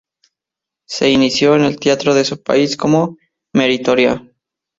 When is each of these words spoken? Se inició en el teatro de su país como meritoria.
Se 0.89 1.11
inició 1.11 1.55
en 1.55 1.61
el 1.63 1.79
teatro 1.79 2.15
de 2.15 2.25
su 2.25 2.41
país 2.41 2.75
como 2.75 3.17
meritoria. 3.53 4.27